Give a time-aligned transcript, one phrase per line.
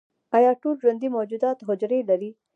[0.37, 2.29] ایا ټول ژوندي موجودات حجرې لري؟